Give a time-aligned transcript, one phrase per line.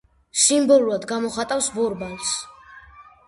[0.43, 2.31] სიმბოლურად გამოხატავს ბორბალს.